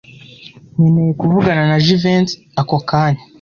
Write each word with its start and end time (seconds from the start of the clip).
Nkeneye 0.73 1.11
kuvugana 1.19 1.63
na 1.69 1.77
Jivency 1.85 2.35
ako 2.61 2.77
kanya. 2.89 3.23